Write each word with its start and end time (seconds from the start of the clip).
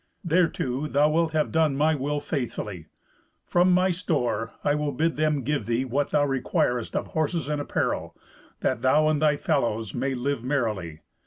Thereto, 0.25 0.87
thou 0.87 1.11
wilt 1.11 1.33
have 1.33 1.51
done 1.51 1.75
my 1.77 1.93
will 1.93 2.19
faithfully. 2.19 2.87
From 3.45 3.71
my 3.71 3.91
store 3.91 4.51
I 4.63 4.73
will 4.73 4.91
bid 4.91 5.15
them 5.15 5.43
give 5.43 5.67
thee 5.67 5.85
what 5.85 6.09
thou 6.09 6.25
requirest 6.25 6.95
of 6.95 7.05
horses 7.09 7.47
and 7.47 7.61
apparel, 7.61 8.15
that 8.61 8.81
thou 8.81 9.07
and 9.09 9.21
thy 9.21 9.37
fellows 9.37 9.93
may 9.93 10.15
live 10.15 10.43
merrily. 10.43 11.01